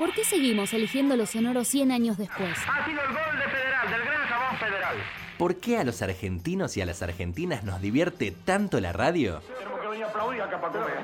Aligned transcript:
¿Por 0.00 0.14
qué 0.14 0.24
seguimos 0.24 0.72
eligiendo 0.72 1.14
los 1.14 1.28
sonoros 1.28 1.68
100 1.68 1.92
años 1.92 2.16
después? 2.16 2.56
Ha 2.66 2.86
sido 2.86 3.02
el 3.02 3.08
gol 3.08 3.38
de 3.38 3.48
Federal, 3.50 3.90
del 3.90 4.00
gran 4.00 4.26
jabón 4.26 4.56
Federal. 4.58 4.96
¿Por 5.36 5.56
qué 5.56 5.76
a 5.76 5.84
los 5.84 6.00
argentinos 6.00 6.74
y 6.78 6.80
a 6.80 6.86
las 6.86 7.02
argentinas 7.02 7.64
nos 7.64 7.82
divierte 7.82 8.30
tanto 8.30 8.80
la 8.80 8.94
radio? 8.94 9.42
Tenemos 9.58 9.78
que 9.78 9.88
venir 9.88 10.04
a 10.04 10.08
aplaudir 10.08 10.40
acá 10.40 10.58
para 10.58 10.72
comer. 10.72 10.96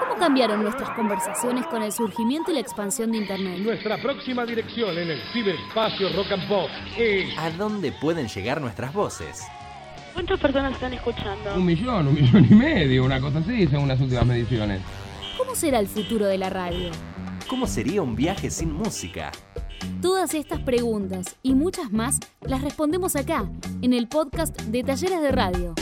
¿Cómo 0.00 0.14
cambiaron 0.18 0.62
nuestras 0.62 0.88
conversaciones 0.96 1.66
con 1.66 1.82
el 1.82 1.92
surgimiento 1.92 2.50
y 2.50 2.54
la 2.54 2.60
expansión 2.60 3.12
de 3.12 3.18
Internet? 3.18 3.58
Nuestra 3.58 3.98
próxima 3.98 4.46
dirección 4.46 4.96
en 4.96 5.10
el 5.10 5.20
ciberespacio 5.34 6.14
Rock 6.16 6.32
and 6.32 6.48
Pop 6.48 6.70
es 6.96 7.36
¿A 7.36 7.50
dónde 7.50 7.92
pueden 7.92 8.26
llegar 8.26 8.62
nuestras 8.62 8.94
voces? 8.94 9.42
¿Cuántas 10.14 10.40
personas 10.40 10.72
están 10.72 10.94
escuchando? 10.94 11.56
Un 11.56 11.66
millón, 11.66 12.08
un 12.08 12.14
millón 12.14 12.46
y 12.50 12.54
medio, 12.54 13.04
una 13.04 13.20
cosa 13.20 13.40
así, 13.40 13.66
según 13.66 13.88
las 13.88 14.00
últimas 14.00 14.24
mediciones. 14.24 14.80
¿Cómo 15.36 15.54
será 15.54 15.78
el 15.78 15.88
futuro 15.88 16.24
de 16.24 16.38
la 16.38 16.48
radio? 16.48 16.90
¿Cómo 17.48 17.66
sería 17.66 18.00
un 18.00 18.16
viaje 18.16 18.50
sin 18.50 18.72
música? 18.72 19.30
Todas 20.00 20.34
estas 20.34 20.60
preguntas 20.60 21.36
y 21.42 21.54
muchas 21.54 21.92
más 21.92 22.18
las 22.40 22.62
respondemos 22.62 23.16
acá, 23.16 23.50
en 23.82 23.92
el 23.92 24.08
podcast 24.08 24.58
de 24.62 24.82
Talleres 24.82 25.20
de 25.20 25.30
Radio. 25.30 25.74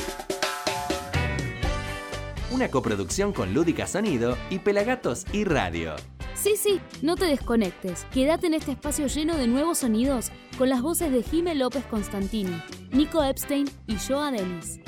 Una 2.50 2.68
coproducción 2.68 3.32
con 3.32 3.54
Lúdica 3.54 3.86
Sonido 3.86 4.36
y 4.50 4.58
Pelagatos 4.58 5.24
y 5.32 5.44
Radio. 5.44 5.94
Sí, 6.34 6.56
sí, 6.56 6.80
no 7.00 7.14
te 7.14 7.26
desconectes. 7.26 8.06
Quédate 8.12 8.48
en 8.48 8.54
este 8.54 8.72
espacio 8.72 9.06
lleno 9.06 9.36
de 9.36 9.46
nuevos 9.46 9.78
sonidos 9.78 10.32
con 10.58 10.68
las 10.68 10.82
voces 10.82 11.12
de 11.12 11.22
Jime 11.22 11.54
López 11.54 11.84
Constantini, 11.86 12.60
Nico 12.90 13.22
Epstein 13.22 13.70
y 13.86 13.96
Joa 13.96 14.32
Denis. 14.32 14.80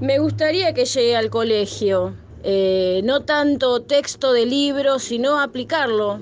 Me 0.00 0.20
gustaría 0.20 0.74
que 0.74 0.84
llegue 0.84 1.16
al 1.16 1.28
colegio. 1.28 2.14
Eh, 2.44 3.00
no 3.02 3.24
tanto 3.24 3.82
texto 3.82 4.32
de 4.32 4.46
libro, 4.46 5.00
sino 5.00 5.40
aplicarlo, 5.40 6.20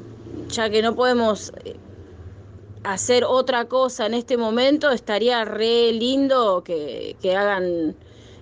ya 0.48 0.70
que 0.70 0.80
no 0.80 0.94
podemos 0.94 1.52
eh, 1.62 1.76
hacer 2.84 3.24
otra 3.24 3.66
cosa 3.66 4.06
en 4.06 4.14
este 4.14 4.38
momento, 4.38 4.90
estaría 4.90 5.44
re 5.44 5.92
lindo 5.92 6.62
que, 6.64 7.16
que 7.20 7.36
hagan, 7.36 7.94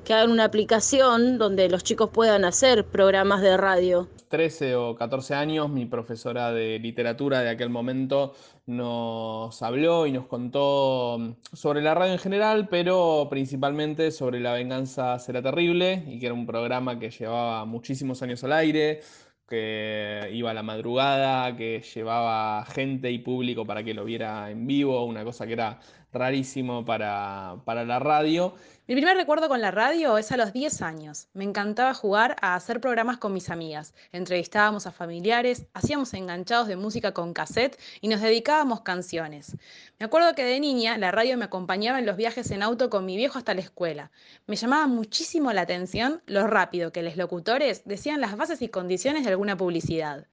que 0.04 0.14
hagan 0.14 0.30
una 0.30 0.44
aplicación 0.44 1.38
donde 1.38 1.68
los 1.68 1.82
chicos 1.82 2.10
puedan 2.10 2.44
hacer 2.44 2.84
programas 2.84 3.40
de 3.40 3.56
radio. 3.56 4.08
13 4.28 4.76
o 4.76 4.94
14 4.94 5.34
años, 5.34 5.70
mi 5.70 5.86
profesora 5.86 6.52
de 6.52 6.78
literatura 6.78 7.40
de 7.40 7.50
aquel 7.50 7.70
momento 7.70 8.34
nos 8.66 9.62
habló 9.62 10.06
y 10.06 10.12
nos 10.12 10.26
contó 10.26 11.36
sobre 11.52 11.82
la 11.82 11.94
radio 11.94 12.12
en 12.12 12.18
general, 12.18 12.68
pero 12.68 13.28
principalmente 13.30 14.10
sobre 14.10 14.40
La 14.40 14.52
venganza 14.52 15.18
será 15.18 15.40
terrible, 15.40 16.04
y 16.06 16.18
que 16.18 16.26
era 16.26 16.34
un 16.34 16.46
programa 16.46 16.98
que 16.98 17.10
llevaba 17.10 17.64
muchísimos 17.64 18.22
años 18.22 18.44
al 18.44 18.52
aire, 18.52 19.00
que 19.48 20.30
iba 20.32 20.50
a 20.50 20.54
la 20.54 20.62
madrugada, 20.62 21.56
que 21.56 21.82
llevaba 21.94 22.64
gente 22.66 23.10
y 23.10 23.18
público 23.18 23.66
para 23.66 23.84
que 23.84 23.94
lo 23.94 24.04
viera 24.04 24.50
en 24.50 24.66
vivo, 24.66 25.04
una 25.04 25.22
cosa 25.22 25.46
que 25.46 25.52
era 25.52 25.78
rarísimo 26.14 26.84
para, 26.84 27.56
para 27.64 27.84
la 27.84 27.98
radio. 27.98 28.54
Mi 28.86 28.94
primer 28.94 29.16
recuerdo 29.16 29.48
con 29.48 29.62
la 29.62 29.70
radio 29.70 30.18
es 30.18 30.30
a 30.30 30.36
los 30.36 30.52
10 30.52 30.82
años. 30.82 31.28
Me 31.32 31.44
encantaba 31.44 31.94
jugar 31.94 32.36
a 32.42 32.54
hacer 32.54 32.82
programas 32.82 33.16
con 33.16 33.32
mis 33.32 33.48
amigas. 33.48 33.94
Entrevistábamos 34.12 34.86
a 34.86 34.92
familiares, 34.92 35.66
hacíamos 35.72 36.12
enganchados 36.12 36.68
de 36.68 36.76
música 36.76 37.12
con 37.12 37.32
cassette 37.32 37.80
y 38.02 38.08
nos 38.08 38.20
dedicábamos 38.20 38.82
canciones. 38.82 39.56
Me 39.98 40.04
acuerdo 40.04 40.34
que 40.34 40.44
de 40.44 40.60
niña 40.60 40.98
la 40.98 41.12
radio 41.12 41.38
me 41.38 41.46
acompañaba 41.46 41.98
en 41.98 42.04
los 42.04 42.18
viajes 42.18 42.50
en 42.50 42.62
auto 42.62 42.90
con 42.90 43.06
mi 43.06 43.16
viejo 43.16 43.38
hasta 43.38 43.54
la 43.54 43.62
escuela. 43.62 44.10
Me 44.46 44.56
llamaba 44.56 44.86
muchísimo 44.86 45.50
la 45.54 45.62
atención 45.62 46.20
lo 46.26 46.46
rápido 46.46 46.92
que 46.92 47.02
los 47.02 47.16
locutores 47.16 47.84
decían 47.86 48.20
las 48.20 48.36
bases 48.36 48.60
y 48.60 48.68
condiciones 48.68 49.24
de 49.24 49.30
alguna 49.30 49.56
publicidad. 49.56 50.26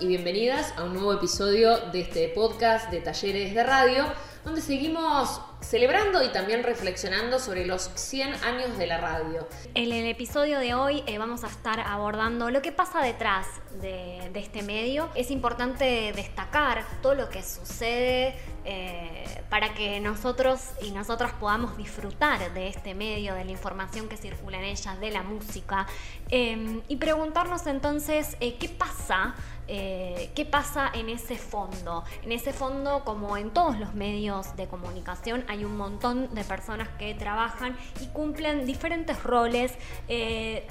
Y 0.00 0.06
bienvenidas 0.06 0.72
a 0.78 0.84
un 0.84 0.94
nuevo 0.94 1.12
episodio 1.12 1.76
de 1.90 2.00
este 2.00 2.28
podcast 2.28 2.90
de 2.90 3.00
Talleres 3.00 3.54
de 3.54 3.62
Radio, 3.62 4.06
donde 4.44 4.62
seguimos 4.62 5.42
celebrando 5.60 6.24
y 6.24 6.32
también 6.32 6.62
reflexionando 6.62 7.38
sobre 7.38 7.66
los 7.66 7.90
100 7.94 8.34
años 8.44 8.78
de 8.78 8.86
la 8.86 8.98
radio. 8.98 9.46
En 9.74 9.92
el 9.92 10.06
episodio 10.06 10.58
de 10.58 10.72
hoy 10.72 11.02
eh, 11.06 11.18
vamos 11.18 11.44
a 11.44 11.48
estar 11.48 11.80
abordando 11.80 12.50
lo 12.50 12.62
que 12.62 12.72
pasa 12.72 13.02
detrás 13.02 13.46
de, 13.82 14.30
este 14.34 14.62
medio. 14.62 15.10
Es 15.14 15.30
importante 15.30 16.14
destacar 16.16 16.86
todo 17.02 17.14
lo 17.14 17.28
que 17.28 17.42
sucede 17.42 18.34
eh, 18.64 19.42
para 19.50 19.74
que 19.74 20.00
nosotros 20.00 20.60
y 20.80 20.92
nosotras 20.92 21.32
podamos 21.38 21.76
disfrutar 21.76 22.54
de 22.54 22.68
este 22.68 22.94
medio, 22.94 23.34
de 23.34 23.44
la 23.44 23.50
información 23.50 24.08
que 24.08 24.16
circula 24.16 24.56
en 24.56 24.64
ella, 24.64 24.96
de 24.96 25.10
la 25.10 25.22
música, 25.22 25.86
eh, 26.30 26.80
y 26.88 26.96
preguntarnos 26.96 27.66
entonces 27.66 28.36
qué 28.40 28.68
pasa 28.78 29.34
eh, 29.72 30.30
qué 30.34 30.44
pasa 30.44 30.90
en 30.92 31.08
ese 31.08 31.36
fondo. 31.36 32.02
En 32.24 32.32
ese 32.32 32.52
fondo, 32.52 33.04
como 33.04 33.36
en 33.36 33.50
todos 33.50 33.78
los 33.78 33.94
medios 33.94 34.56
de 34.56 34.66
comunicación, 34.66 35.44
hay 35.46 35.64
un 35.64 35.76
montón 35.76 36.34
de 36.34 36.42
personas 36.42 36.88
que 36.98 37.14
trabajan 37.14 37.76
y 38.00 38.06
cumplen 38.08 38.66
diferentes 38.66 39.22
roles. 39.22 39.72
eh, 40.08 40.66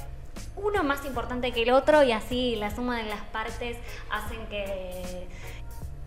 uno 0.55 0.83
más 0.83 1.05
importante 1.05 1.51
que 1.51 1.63
el 1.63 1.71
otro 1.71 2.03
y 2.03 2.11
así 2.11 2.55
la 2.55 2.73
suma 2.73 2.97
de 2.97 3.03
las 3.03 3.21
partes 3.21 3.77
hacen 4.09 4.45
que, 4.47 5.27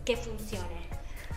que 0.04 0.16
funcione. 0.16 0.82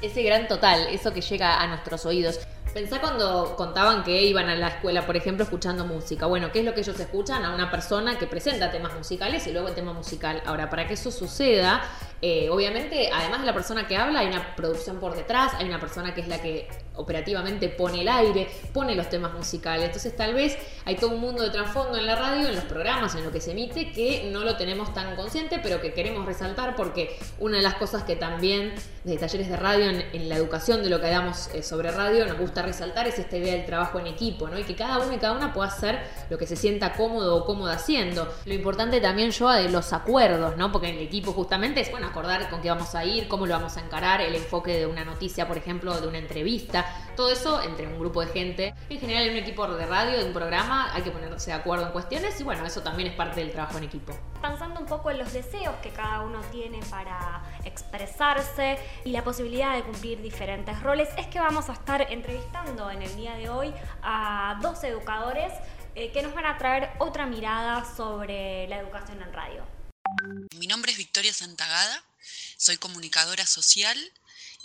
Ese 0.01 0.23
gran 0.23 0.47
total, 0.47 0.87
eso 0.89 1.13
que 1.13 1.21
llega 1.21 1.61
a 1.61 1.67
nuestros 1.67 2.05
oídos. 2.05 2.39
Pensá 2.75 2.99
cuando 2.99 3.55
contaban 3.55 4.03
que 4.03 4.23
iban 4.23 4.49
a 4.49 4.55
la 4.57 4.67
escuela, 4.67 5.05
por 5.05 5.15
ejemplo, 5.15 5.45
escuchando 5.45 5.85
música. 5.85 6.25
Bueno, 6.25 6.51
¿qué 6.51 6.59
es 6.59 6.65
lo 6.65 6.73
que 6.73 6.81
ellos 6.81 6.99
escuchan? 6.99 7.45
A 7.45 7.55
una 7.55 7.71
persona 7.71 8.17
que 8.17 8.27
presenta 8.27 8.69
temas 8.69 8.93
musicales 8.93 9.47
y 9.47 9.53
luego 9.53 9.69
el 9.69 9.75
tema 9.75 9.93
musical. 9.93 10.43
Ahora, 10.45 10.69
para 10.69 10.85
que 10.85 10.95
eso 10.95 11.09
suceda, 11.09 11.81
eh, 12.21 12.49
obviamente, 12.49 13.09
además 13.13 13.39
de 13.39 13.45
la 13.45 13.53
persona 13.53 13.87
que 13.87 13.95
habla, 13.95 14.19
hay 14.19 14.27
una 14.27 14.57
producción 14.57 14.99
por 14.99 15.15
detrás, 15.15 15.53
hay 15.53 15.69
una 15.69 15.79
persona 15.79 16.13
que 16.13 16.19
es 16.19 16.27
la 16.27 16.41
que 16.41 16.67
operativamente 16.97 17.69
pone 17.69 18.01
el 18.01 18.07
aire, 18.07 18.47
pone 18.73 18.95
los 18.95 19.09
temas 19.09 19.33
musicales. 19.33 19.85
Entonces, 19.85 20.15
tal 20.15 20.33
vez 20.33 20.57
hay 20.85 20.95
todo 20.95 21.11
un 21.11 21.21
mundo 21.21 21.43
de 21.43 21.49
trasfondo 21.49 21.97
en 21.97 22.05
la 22.05 22.15
radio, 22.15 22.47
en 22.47 22.55
los 22.55 22.65
programas, 22.65 23.15
en 23.15 23.23
lo 23.23 23.31
que 23.31 23.41
se 23.41 23.51
emite, 23.51 23.91
que 23.91 24.29
no 24.31 24.43
lo 24.43 24.57
tenemos 24.57 24.93
tan 24.93 25.15
consciente, 25.15 25.59
pero 25.61 25.81
que 25.81 25.93
queremos 25.93 26.25
resaltar 26.25 26.75
porque 26.75 27.17
una 27.39 27.57
de 27.57 27.63
las 27.63 27.75
cosas 27.75 28.03
que 28.03 28.15
también 28.15 28.73
desde 29.05 29.19
talleres 29.19 29.49
de 29.49 29.55
radio, 29.55 29.89
en, 29.89 30.29
la 30.29 30.35
educación 30.35 30.81
de 30.81 30.89
lo 30.89 30.99
que 30.99 31.07
damos 31.07 31.49
eh, 31.53 31.61
sobre 31.61 31.91
radio, 31.91 32.25
nos 32.25 32.39
gusta 32.39 32.63
resaltar 32.63 33.07
es 33.07 33.19
esta 33.19 33.37
idea 33.37 33.53
del 33.53 33.65
trabajo 33.65 33.99
en 33.99 34.07
equipo, 34.07 34.47
¿no? 34.47 34.57
Y 34.57 34.63
que 34.63 34.75
cada 34.75 34.97
uno 34.97 35.13
y 35.13 35.17
cada 35.17 35.33
una 35.33 35.53
pueda 35.53 35.67
hacer 35.67 35.99
lo 36.31 36.39
que 36.39 36.47
se 36.47 36.55
sienta 36.55 36.93
cómodo 36.93 37.35
o 37.35 37.45
cómoda 37.45 37.73
haciendo. 37.73 38.27
Lo 38.45 38.53
importante 38.55 38.99
también, 38.99 39.29
yo, 39.29 39.49
de 39.51 39.69
los 39.69 39.93
acuerdos, 39.93 40.57
¿no? 40.57 40.71
Porque 40.71 40.89
en 40.89 40.95
el 40.95 41.03
equipo 41.03 41.33
justamente 41.33 41.81
es, 41.81 41.91
bueno, 41.91 42.07
acordar 42.07 42.49
con 42.49 42.61
qué 42.61 42.69
vamos 42.69 42.95
a 42.95 43.05
ir, 43.05 43.27
cómo 43.27 43.45
lo 43.45 43.53
vamos 43.53 43.77
a 43.77 43.81
encarar, 43.81 44.21
el 44.21 44.33
enfoque 44.33 44.75
de 44.75 44.87
una 44.87 45.05
noticia, 45.05 45.47
por 45.47 45.57
ejemplo, 45.57 45.99
de 46.01 46.07
una 46.07 46.17
entrevista, 46.17 46.84
todo 47.15 47.31
eso 47.31 47.61
entre 47.61 47.87
un 47.87 47.99
grupo 47.99 48.21
de 48.21 48.31
gente. 48.31 48.73
En 48.89 48.99
general, 48.99 49.23
en 49.23 49.31
un 49.31 49.37
equipo 49.37 49.67
de 49.67 49.85
radio, 49.85 50.17
de 50.17 50.25
un 50.25 50.33
programa, 50.33 50.93
hay 50.93 51.01
que 51.01 51.11
ponerse 51.11 51.51
de 51.51 51.57
acuerdo 51.57 51.85
en 51.85 51.91
cuestiones 51.91 52.39
y, 52.39 52.43
bueno, 52.43 52.65
eso 52.65 52.81
también 52.81 53.09
es 53.09 53.15
parte 53.15 53.39
del 53.39 53.51
trabajo 53.51 53.77
en 53.77 53.85
equipo. 53.85 54.17
Pensando 54.41 54.79
un 54.79 54.85
poco 54.85 55.11
en 55.11 55.17
los 55.17 55.33
deseos 55.33 55.75
que 55.81 55.89
cada 55.89 56.21
uno 56.21 56.41
tiene 56.51 56.79
para 56.89 57.43
expresarse 57.63 58.77
y 59.03 59.11
la 59.11 59.23
posibilidad 59.23 59.75
de 59.75 59.83
cumplir 59.83 60.21
diferentes 60.21 60.81
roles, 60.81 61.09
es 61.17 61.27
que 61.27 61.39
vamos 61.39 61.69
a 61.69 61.73
estar 61.73 62.11
entrevistando 62.11 62.89
en 62.91 63.01
el 63.01 63.15
día 63.15 63.35
de 63.35 63.49
hoy 63.49 63.73
a 64.01 64.59
dos 64.61 64.83
educadores 64.83 65.51
eh, 65.95 66.11
que 66.11 66.21
nos 66.21 66.33
van 66.33 66.45
a 66.45 66.57
traer 66.57 66.89
otra 66.99 67.25
mirada 67.25 67.85
sobre 67.95 68.67
la 68.67 68.79
educación 68.79 69.21
en 69.21 69.31
radio. 69.31 69.63
Mi 70.57 70.67
nombre 70.67 70.91
es 70.91 70.97
Victoria 70.97 71.33
Santagada, 71.33 72.03
soy 72.57 72.77
comunicadora 72.77 73.45
social 73.45 73.97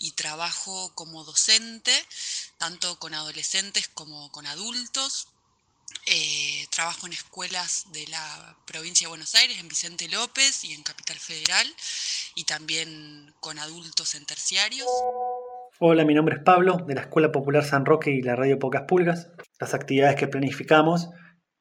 y 0.01 0.13
trabajo 0.13 0.91
como 0.95 1.25
docente, 1.25 1.93
tanto 2.59 2.99
con 2.99 3.15
adolescentes 3.15 3.89
como 3.89 4.33
con 4.33 4.47
adultos. 4.47 5.29
Eh, 6.07 6.67
trabajo 6.71 7.07
en 7.07 7.13
escuelas 7.13 7.87
de 7.93 8.07
la 8.09 8.57
provincia 8.67 9.07
de 9.07 9.11
Buenos 9.11 9.35
Aires, 9.35 9.59
en 9.59 9.69
Vicente 9.69 10.09
López 10.09 10.65
y 10.65 10.73
en 10.73 10.83
Capital 10.83 11.19
Federal, 11.19 11.67
y 12.35 12.45
también 12.45 13.35
con 13.41 13.59
adultos 13.59 14.15
en 14.15 14.25
terciarios. 14.25 14.89
Hola, 15.79 16.05
mi 16.05 16.15
nombre 16.15 16.37
es 16.37 16.43
Pablo, 16.43 16.79
de 16.87 16.95
la 16.95 17.03
Escuela 17.03 17.31
Popular 17.31 17.65
San 17.65 17.85
Roque 17.85 18.11
y 18.11 18.23
la 18.23 18.37
Radio 18.37 18.59
Pocas 18.59 18.85
Pulgas. 18.89 19.29
Las 19.59 19.75
actividades 19.75 20.17
que 20.17 20.29
planificamos 20.29 21.11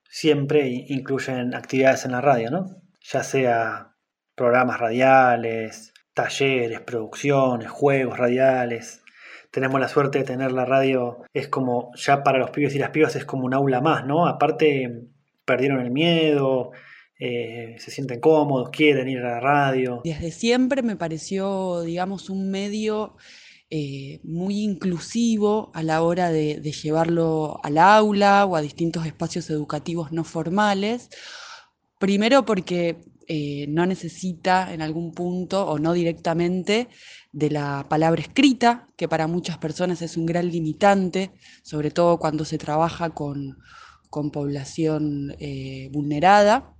siempre 0.09 0.68
incluyen 0.88 1.53
actividades 1.53 2.06
en 2.06 2.12
la 2.12 2.21
radio, 2.21 2.50
¿no? 2.50 2.81
Ya 3.01 3.24
sea 3.24 3.95
programas 4.35 4.80
radiales, 4.80 5.88
talleres, 6.24 6.81
producciones, 6.81 7.69
juegos 7.69 8.18
radiales. 8.18 9.01
Tenemos 9.51 9.80
la 9.80 9.88
suerte 9.88 10.19
de 10.19 10.25
tener 10.25 10.51
la 10.51 10.66
radio, 10.66 11.24
es 11.33 11.48
como 11.48 11.92
ya 11.95 12.24
para 12.24 12.38
los 12.38 12.51
pibes 12.51 12.75
y 12.75 12.80
las 12.80 12.92
pibas 12.92 13.16
es 13.16 13.25
como 13.25 13.45
un 13.45 13.54
aula 13.54 13.81
más, 13.81 14.06
¿no? 14.06 14.27
Aparte 14.27 15.07
perdieron 15.45 15.80
el 15.80 15.92
miedo, 15.92 16.71
eh, 17.19 17.75
se 17.80 17.89
sienten 17.89 18.19
cómodos, 18.19 18.69
quieren 18.69 19.07
ir 19.07 19.19
a 19.19 19.31
la 19.31 19.39
radio. 19.39 20.01
Desde 20.04 20.31
siempre 20.31 20.83
me 20.83 20.95
pareció, 20.95 21.81
digamos, 21.81 22.30
un 22.30 22.51
medio 22.51 23.16
eh, 23.71 24.19
muy 24.24 24.62
inclusivo 24.62 25.71
a 25.74 25.83
la 25.83 26.01
hora 26.01 26.31
de, 26.31 26.62
llevarlo 26.62 27.60
al 27.63 27.77
aula 27.77 28.45
o 28.45 28.56
a 28.56 28.62
distintos 28.62 29.06
espacios 29.06 29.50
educativos 29.50 30.12
no 30.12 30.24
formales. 30.24 31.10
Primero 31.98 32.45
porque 32.45 32.98
eh, 33.29 33.67
no 33.69 33.85
necesita 33.85 34.73
en 34.73 34.81
algún 34.81 35.13
punto 35.13 35.65
o 35.65 35.79
no 35.79 35.93
directamente 35.93 36.89
de 37.31 37.49
la 37.49 37.85
palabra 37.87 38.21
escrita, 38.21 38.89
que 38.97 39.07
para 39.07 39.27
muchas 39.27 39.57
personas 39.57 40.01
es 40.01 40.17
un 40.17 40.25
gran 40.25 40.49
limitante, 40.49 41.31
sobre 41.63 41.91
todo 41.91 42.19
cuando 42.19 42.43
se 42.43 42.57
trabaja 42.57 43.11
con, 43.11 43.57
población 44.33 45.35
vulnerada. 45.91 46.75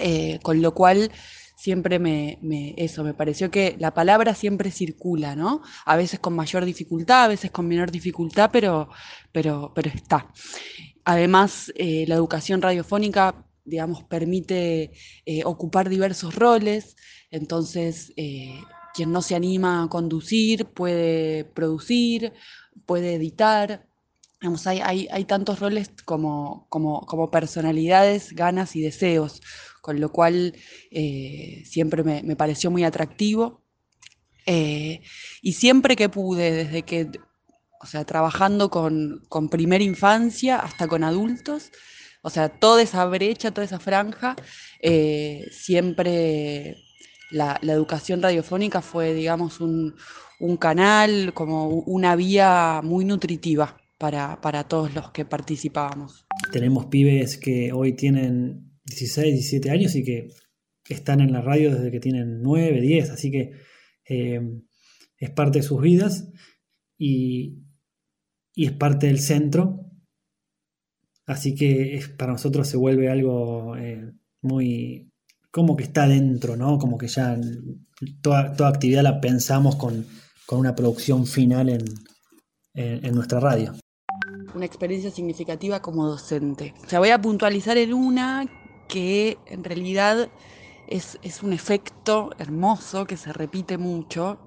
Eh, 0.00 0.40
con 0.42 0.60
lo 0.60 0.74
cual 0.74 1.10
siempre 1.56 1.98
me, 1.98 2.38
eso, 2.76 3.04
me 3.04 3.14
pareció 3.14 3.50
que 3.50 3.76
la 3.78 3.94
palabra 3.94 4.34
siempre 4.34 4.70
circula, 4.70 5.36
¿no? 5.36 5.62
A 5.86 5.96
veces 5.96 6.18
con 6.18 6.34
mayor 6.34 6.64
dificultad, 6.64 7.24
a 7.24 7.28
veces 7.28 7.50
con 7.50 7.68
menor 7.68 7.90
dificultad, 7.90 8.50
pero, 8.52 8.88
pero, 9.32 9.72
pero 9.74 9.90
está. 9.90 10.30
Además, 11.04 11.72
eh, 11.76 12.04
la 12.08 12.16
educación 12.16 12.60
radiofónica, 12.60 13.46
digamos, 13.64 14.04
permite 14.04 14.92
eh, 15.26 15.44
ocupar 15.44 15.88
diversos 15.88 16.34
roles, 16.34 16.96
entonces 17.30 18.12
quien 18.94 19.10
no 19.10 19.22
se 19.22 19.34
anima 19.34 19.82
a 19.82 19.88
conducir 19.88 20.66
puede 20.66 21.44
producir, 21.44 22.32
puede 22.86 23.14
editar, 23.14 23.86
hay, 24.66 25.08
hay, 25.10 25.24
tantos 25.24 25.60
roles 25.60 25.90
como, 26.04 26.66
como, 26.68 27.30
personalidades, 27.30 28.32
ganas 28.32 28.76
y 28.76 28.82
deseos, 28.82 29.40
con 29.80 30.00
lo 30.00 30.10
cual 30.12 30.54
eh, 30.90 31.62
siempre 31.64 32.02
me, 32.02 32.36
pareció 32.36 32.70
muy 32.70 32.84
atractivo. 32.84 33.62
Eh, 34.46 35.00
y 35.40 35.52
siempre 35.52 35.96
que 35.96 36.08
pude, 36.08 36.52
desde 36.52 36.82
que, 36.82 37.10
o 37.80 37.86
sea, 37.86 38.04
trabajando 38.04 38.70
con, 38.70 39.22
primera 39.50 39.82
infancia 39.82 40.58
hasta 40.58 40.86
con 40.88 41.04
adultos, 41.04 41.70
o 42.24 42.30
sea, 42.30 42.48
toda 42.48 42.82
esa 42.82 43.04
brecha, 43.04 43.50
toda 43.50 43.66
esa 43.66 43.78
franja, 43.78 44.34
eh, 44.80 45.46
siempre 45.50 46.78
la, 47.30 47.60
educación 47.62 48.22
radiofónica 48.22 48.80
fue, 48.80 49.12
digamos, 49.12 49.60
un, 49.60 49.94
canal, 50.58 51.34
como 51.34 51.68
una 51.68 52.16
vía 52.16 52.80
muy 52.82 53.04
nutritiva 53.04 53.76
para, 53.98 54.64
todos 54.68 54.94
los 54.94 55.10
que 55.10 55.26
participábamos. 55.26 56.26
Tenemos 56.50 56.86
pibes 56.86 57.36
que 57.36 57.72
hoy 57.72 57.92
tienen 57.92 58.72
16, 58.86 59.34
17 59.34 59.70
años 59.70 59.94
y 59.94 60.02
que 60.02 60.28
están 60.88 61.20
en 61.20 61.30
la 61.30 61.42
radio 61.42 61.74
desde 61.74 61.90
que 61.90 62.00
tienen 62.00 62.40
9, 62.42 62.80
10, 62.80 63.10
así 63.10 63.30
que 63.30 63.52
eh, 64.08 64.40
es 65.18 65.30
parte 65.30 65.58
de 65.58 65.62
sus 65.62 65.80
vidas 65.80 66.28
y, 66.98 67.60
es 68.56 68.72
parte 68.72 69.08
del 69.08 69.18
centro. 69.18 69.83
Así 71.26 71.54
que 71.54 71.96
es, 71.96 72.08
para 72.08 72.32
nosotros 72.32 72.68
se 72.68 72.76
vuelve 72.76 73.10
algo 73.10 73.76
eh, 73.76 74.12
muy 74.42 75.10
como 75.50 75.76
que 75.76 75.84
está 75.84 76.08
dentro, 76.08 76.56
¿no? 76.56 76.78
Como 76.78 76.98
que 76.98 77.06
ya 77.06 77.38
toda, 78.20 78.54
toda 78.54 78.68
actividad 78.68 79.02
la 79.02 79.20
pensamos 79.20 79.76
con, 79.76 80.06
una 80.50 80.76
producción 80.76 81.26
final 81.26 81.68
en 82.74 83.14
nuestra 83.14 83.40
radio 83.40 83.74
una 84.54 84.66
experiencia 84.66 85.10
significativa 85.10 85.82
como 85.82 86.06
docente. 86.06 86.74
O 86.84 86.88
sea, 86.88 86.98
voy 86.98 87.10
a 87.10 87.20
puntualizar 87.20 87.76
en 87.76 87.92
una 87.92 88.46
que 88.88 89.38
en 89.46 89.64
realidad 89.64 90.30
es, 90.86 91.18
un 91.42 91.52
efecto 91.52 92.30
hermoso 92.38 93.06
que 93.06 93.16
se 93.16 93.32
repite 93.32 93.78
mucho, 93.78 94.38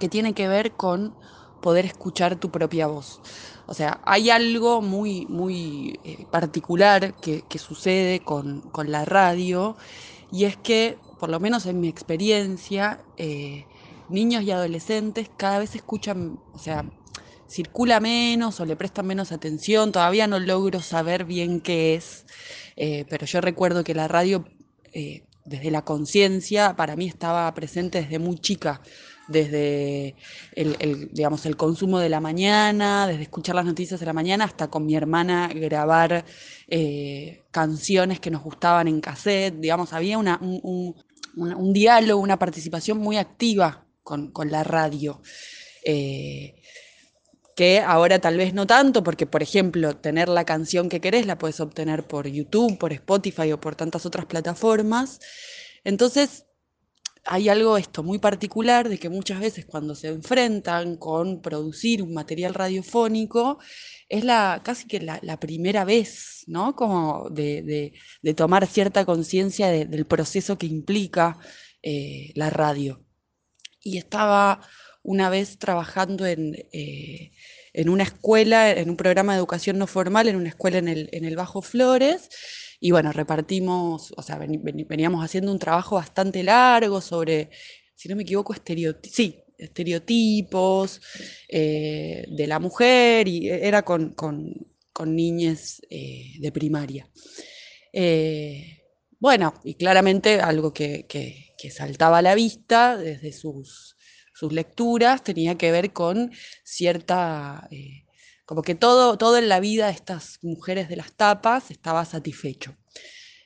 que 0.00 0.08
tiene 0.08 0.34
que 0.34 0.48
ver 0.48 0.72
con 0.72 1.14
poder 1.62 1.86
escuchar 1.86 2.36
tu 2.36 2.50
propia 2.50 2.86
voz. 2.86 3.20
O 3.66 3.72
sea, 3.72 4.02
hay 4.04 4.28
algo 4.28 4.82
muy, 4.82 5.24
muy 5.26 5.98
eh, 6.04 6.26
particular 6.30 7.14
que, 7.14 7.42
sucede 7.58 8.20
con, 8.20 8.62
la 8.86 9.06
radio 9.06 9.76
y 10.30 10.44
es 10.44 10.58
que, 10.58 10.98
por 11.18 11.30
lo 11.30 11.40
menos 11.40 11.64
en 11.64 11.80
mi 11.80 11.88
experiencia, 11.88 13.00
eh, 13.16 13.64
niños 14.10 14.42
y 14.42 14.50
adolescentes 14.50 15.30
cada 15.38 15.60
vez 15.60 15.74
escuchan, 15.74 16.38
o 16.52 16.58
sea, 16.58 16.84
circula 17.48 18.00
menos 18.00 18.60
o 18.60 18.66
le 18.66 18.76
prestan 18.76 19.06
menos 19.06 19.32
atención, 19.32 19.92
todavía 19.92 20.26
no 20.26 20.38
logro 20.38 20.80
saber 20.80 21.24
bien 21.24 21.60
qué 21.60 21.94
es, 21.94 22.26
eh, 22.76 23.06
pero 23.08 23.24
yo 23.26 23.40
recuerdo 23.40 23.84
que 23.84 23.94
la 23.94 24.08
radio, 24.08 24.44
desde 25.44 25.70
la 25.70 25.82
conciencia, 25.84 26.74
para 26.76 26.96
mí 26.96 27.06
estaba 27.06 27.52
presente 27.54 28.02
desde 28.02 28.18
muy 28.18 28.38
chica, 28.38 28.80
desde 29.28 30.14
el, 30.54 31.08
digamos, 31.12 31.46
el 31.46 31.56
consumo 31.56 31.98
de 31.98 32.08
la 32.08 32.20
mañana, 32.20 33.06
desde 33.06 33.22
escuchar 33.22 33.54
las 33.54 33.64
noticias 33.64 34.00
de 34.00 34.06
la 34.06 34.12
mañana, 34.12 34.44
hasta 34.44 34.68
con 34.68 34.84
mi 34.84 34.94
hermana 34.94 35.48
grabar 35.48 36.24
eh, 36.68 37.42
canciones 37.50 38.20
que 38.20 38.30
nos 38.30 38.42
gustaban 38.42 38.88
en 38.88 39.00
cassette, 39.00 39.54
digamos, 39.58 39.92
había 39.92 40.18
una, 40.18 40.38
un, 40.40 41.72
diálogo, 41.72 42.20
una 42.20 42.38
participación 42.38 42.98
muy 42.98 43.16
activa 43.16 43.86
con, 44.02 44.32
la 44.50 44.64
radio 44.64 45.20
que 47.56 47.80
ahora 47.80 48.18
tal 48.18 48.36
vez 48.36 48.54
no 48.54 48.66
tanto, 48.66 49.02
porque 49.02 49.26
por 49.26 49.42
ejemplo, 49.42 49.96
tener 49.96 50.28
la 50.28 50.44
canción 50.44 50.88
que 50.88 51.00
querés 51.00 51.26
la 51.26 51.38
puedes 51.38 51.60
obtener 51.60 52.06
por 52.06 52.26
YouTube, 52.26 52.78
por 52.78 52.92
Spotify 52.92 53.52
o 53.52 53.60
por 53.60 53.74
tantas 53.74 54.06
otras 54.06 54.26
plataformas. 54.26 55.20
Entonces, 55.84 56.46
hay 57.24 57.48
algo 57.48 57.76
esto 57.76 58.02
muy 58.02 58.18
particular 58.18 58.88
de 58.88 58.98
que 58.98 59.08
muchas 59.08 59.40
veces 59.40 59.64
cuando 59.64 59.94
se 59.94 60.08
enfrentan 60.08 60.96
con 60.96 61.40
producir 61.40 62.02
un 62.02 62.14
material 62.14 62.54
radiofónico, 62.54 63.58
es 64.08 64.24
la, 64.24 64.60
casi 64.64 64.86
que 64.86 65.00
la, 65.00 65.40
primera 65.40 65.84
vez, 65.84 66.44
¿no? 66.46 66.74
Como 66.74 67.28
de, 67.30 67.92
tomar 68.36 68.66
cierta 68.66 69.04
conciencia 69.04 69.68
del 69.68 70.04
proceso 70.06 70.58
que 70.58 70.66
implica 70.66 71.38
eh, 71.82 72.32
la 72.34 72.50
radio. 72.50 73.04
Y 73.80 73.98
estaba 73.98 74.60
una 75.02 75.30
vez 75.30 75.58
trabajando 75.58 76.26
eh, 76.26 77.32
en, 77.72 77.88
una 77.88 78.04
escuela, 78.04 78.70
en 78.70 78.90
un 78.90 78.96
programa 78.96 79.32
de 79.32 79.38
educación 79.38 79.78
no 79.78 79.86
formal, 79.86 80.28
en 80.28 80.36
una 80.36 80.50
escuela 80.50 80.78
en 80.78 80.88
el, 80.88 81.36
Bajo 81.36 81.62
Flores. 81.62 82.28
Y 82.80 82.90
bueno, 82.90 83.12
repartimos, 83.12 84.12
o 84.16 84.22
sea, 84.22 84.38
veníamos 84.38 85.24
haciendo 85.24 85.52
un 85.52 85.58
trabajo 85.58 85.96
bastante 85.96 86.42
largo 86.42 87.00
sobre, 87.00 87.50
si 87.94 88.08
no 88.08 88.16
me 88.16 88.22
equivoco, 88.22 88.54
estereotipos, 89.58 91.00
eh, 91.48 92.24
de 92.28 92.46
la 92.46 92.58
mujer 92.58 93.28
y 93.28 93.48
era 93.48 93.82
con, 93.82 94.14
con, 94.14 94.72
niñas 95.04 95.82
eh, 95.90 96.34
de 96.38 96.52
primaria. 96.52 97.08
bueno, 99.18 99.54
y 99.64 99.74
claramente 99.74 100.40
algo 100.40 100.72
que, 100.72 101.06
que 101.08 101.70
saltaba 101.70 102.18
a 102.18 102.22
la 102.22 102.34
vista 102.34 102.96
desde 102.96 103.32
sus 103.32 103.91
sus 104.42 104.52
lecturas 104.52 105.22
tenía 105.22 105.56
que 105.56 105.70
ver 105.70 105.92
con 105.92 106.32
cierta, 106.64 107.68
eh, 107.70 108.06
como 108.44 108.62
que 108.62 108.74
todo, 108.74 109.16
todo 109.16 109.38
en 109.38 109.48
la 109.48 109.60
vida 109.60 109.86
de 109.86 109.92
estas 109.92 110.40
mujeres 110.42 110.88
de 110.88 110.96
las 110.96 111.12
tapas 111.12 111.70
estaba 111.70 112.04
satisfecho. 112.04 112.76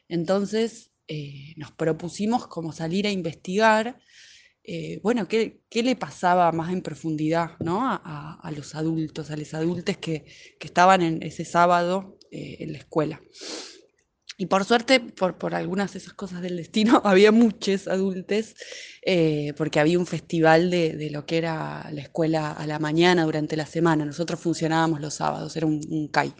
Entonces 0.08 0.90
eh, 1.06 1.52
nos 1.58 1.70
propusimos 1.72 2.46
como 2.46 2.72
salir 2.72 3.06
a 3.06 3.10
investigar, 3.10 3.98
eh, 4.64 4.98
bueno, 5.02 5.28
¿qué, 5.28 5.60
le 5.70 5.96
pasaba 5.96 6.50
más 6.52 6.72
en 6.72 6.80
profundidad 6.80 7.58
¿no? 7.60 7.80
a, 7.82 8.50
los 8.56 8.74
adultos, 8.74 9.30
a 9.30 9.36
los 9.36 9.52
adultos 9.52 9.98
que, 9.98 10.24
que 10.58 10.66
estaban 10.66 11.02
en 11.02 11.22
ese 11.22 11.44
sábado 11.44 12.18
en 12.30 12.72
la 12.72 12.78
escuela. 12.78 13.20
Y 14.38 14.46
por 14.46 14.64
suerte, 14.66 15.00
por, 15.00 15.38
por, 15.38 15.54
algunas 15.54 15.94
de 15.94 15.98
esas 15.98 16.12
cosas 16.12 16.42
del 16.42 16.56
destino, 16.56 17.00
había 17.04 17.32
muchos 17.32 17.88
adultos, 17.88 18.54
eh, 19.02 19.54
porque 19.56 19.80
había 19.80 19.98
un 19.98 20.06
festival 20.06 20.70
de, 20.70 21.08
lo 21.10 21.24
que 21.24 21.38
era 21.38 21.88
la 21.92 22.02
escuela 22.02 22.52
a 22.52 22.66
la 22.66 22.78
mañana 22.78 23.24
durante 23.24 23.56
la 23.56 23.66
semana. 23.66 24.04
Nosotros 24.04 24.38
funcionábamos 24.40 25.00
los 25.00 25.14
sábados, 25.14 25.56
era 25.56 25.66
un, 25.66 26.08
CAI. 26.12 26.34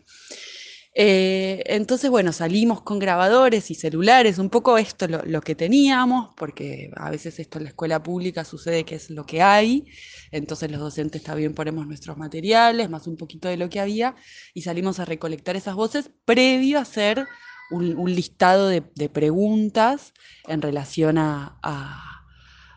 Eh, 0.98 1.62
entonces, 1.66 2.10
bueno, 2.10 2.32
salimos 2.32 2.82
con 2.82 2.98
grabadores 2.98 3.70
y 3.70 3.74
celulares, 3.74 4.38
un 4.38 4.48
poco 4.48 4.78
esto 4.78 5.06
lo, 5.08 5.22
lo, 5.24 5.42
que 5.42 5.54
teníamos, 5.54 6.30
porque 6.36 6.90
a 6.96 7.10
veces 7.10 7.38
esto 7.38 7.58
en 7.58 7.64
la 7.64 7.70
escuela 7.70 8.02
pública 8.02 8.44
sucede 8.44 8.84
que 8.84 8.94
es 8.94 9.10
lo 9.10 9.26
que 9.26 9.42
hay, 9.42 9.84
entonces 10.30 10.70
los 10.70 10.80
docentes 10.80 11.22
también 11.22 11.52
ponemos 11.54 11.86
nuestros 11.86 12.16
materiales, 12.16 12.88
más 12.88 13.06
un 13.06 13.18
poquito 13.18 13.46
de 13.48 13.58
lo 13.58 13.68
que 13.68 13.80
había, 13.80 14.14
y 14.54 14.62
salimos 14.62 14.98
a 14.98 15.04
recolectar 15.04 15.54
esas 15.54 15.74
voces 15.74 16.10
previo 16.24 16.78
a 16.78 16.82
hacer 16.82 17.26
un, 17.70 18.14
listado 18.14 18.68
de, 18.68 18.82
preguntas 19.08 20.12
en 20.46 20.62
relación 20.62 21.18
a, 21.18 21.58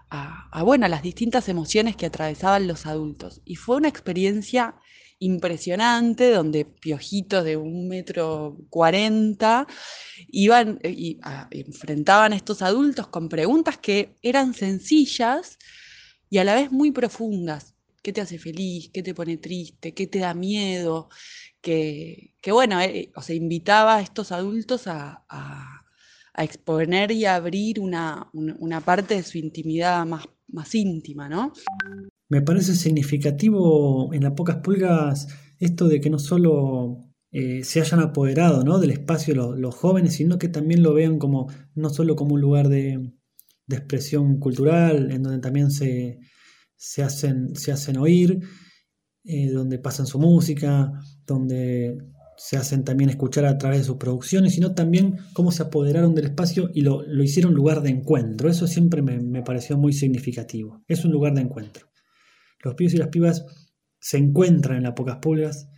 a, 0.09 0.63
bueno, 0.63 0.85
a 0.85 0.89
las 0.89 1.03
distintas 1.03 1.49
emociones 1.49 1.95
que 1.95 2.07
atravesaban 2.07 2.67
los 2.67 2.85
adultos. 2.85 3.41
Y 3.45 3.55
fue 3.55 3.77
una 3.77 3.87
experiencia 3.87 4.75
impresionante 5.19 6.31
donde 6.31 6.65
piojitos 6.65 7.43
de 7.43 7.57
un 7.57 7.89
metro 7.89 8.57
cuarenta 8.69 9.67
iban 10.29 10.79
eh, 10.81 10.91
y 10.91 11.19
enfrentaban 11.51 12.31
a 12.33 12.37
estos 12.37 12.61
adultos 12.61 13.07
con 13.07 13.27
preguntas 13.27 13.77
que 13.77 14.15
eran 14.21 14.53
sencillas 14.53 15.57
y 16.29 16.37
a 16.37 16.43
la 16.43 16.55
vez 16.55 16.71
muy 16.71 16.91
profundas. 16.91 17.75
¿Qué 18.01 18.13
te 18.13 18.21
hace 18.21 18.39
feliz? 18.39 18.89
¿Qué 18.93 19.03
te 19.03 19.13
pone 19.13 19.37
triste? 19.37 19.93
¿Qué 19.93 20.07
te 20.07 20.19
da 20.19 20.33
miedo? 20.33 21.09
Que, 21.61 22.33
bueno, 22.51 22.79
eh, 22.81 23.11
o 23.15 23.21
sea, 23.21 23.35
invitaba 23.35 23.97
a 23.97 24.01
estos 24.01 24.31
adultos 24.31 24.87
a, 24.87 25.25
exponer 26.37 27.11
y 27.11 27.25
abrir 27.25 27.81
una, 27.81 28.31
parte 28.85 29.15
de 29.15 29.23
su 29.23 29.37
intimidad 29.37 30.05
más, 30.05 30.23
más 30.47 30.73
íntima, 30.73 31.27
¿no? 31.27 31.51
Me 32.29 32.41
parece 32.41 32.75
significativo 32.75 34.13
en 34.13 34.23
las 34.23 34.33
pocas 34.33 34.57
pulgas 34.57 35.27
esto 35.59 35.87
de 35.87 35.99
que 35.99 36.09
no 36.09 36.19
solo 36.19 37.09
eh, 37.31 37.63
se 37.63 37.81
hayan 37.81 37.99
apoderado 37.99 38.63
¿no? 38.63 38.79
del 38.79 38.91
espacio 38.91 39.35
los, 39.35 39.75
jóvenes, 39.75 40.15
sino 40.15 40.39
que 40.39 40.47
también 40.47 40.81
lo 40.81 40.93
vean 40.93 41.19
como 41.19 41.51
no 41.75 41.89
solo 41.89 42.15
como 42.15 42.35
un 42.35 42.41
lugar 42.41 42.69
de, 42.69 43.13
expresión 43.67 44.39
cultural, 44.39 45.11
en 45.11 45.21
donde 45.21 45.39
también 45.39 45.69
se, 45.69 46.17
hacen, 47.03 47.55
se 47.55 47.71
hacen 47.71 47.97
oír, 47.97 48.39
eh, 49.29 49.51
donde 49.51 49.79
pasan 49.79 50.07
su 50.07 50.19
música, 50.19 50.91
donde 51.25 51.97
se 52.37 52.57
hacen 52.57 52.83
también 52.83 53.09
escuchar 53.09 53.45
a 53.45 53.57
través 53.57 53.79
de 53.79 53.85
sus 53.85 53.97
producciones, 53.97 54.53
sino 54.53 54.73
también 54.73 55.17
cómo 55.33 55.51
se 55.51 55.63
apoderaron 55.63 56.15
del 56.15 56.25
espacio 56.25 56.69
y 56.73 56.81
lo, 56.81 57.03
hicieron 57.21 57.53
lugar 57.53 57.81
de 57.81 57.89
encuentro. 57.89 58.49
Eso 58.49 58.65
siempre 58.67 59.01
me, 59.01 59.19
me 59.19 59.43
pareció 59.43 59.77
muy 59.77 59.93
significativo. 59.93 60.83
Es 60.87 61.05
un 61.05 61.11
lugar 61.11 61.33
de 61.33 61.41
encuentro. 61.41 61.87
Los 62.63 62.75
pibes 62.75 62.93
y 62.93 62.97
las 62.97 63.09
pibas 63.09 63.45
se 63.99 64.17
encuentran 64.17 64.77
en 64.77 64.83
las 64.83 64.93
pocas 64.93 65.17
pulgas 65.17 65.69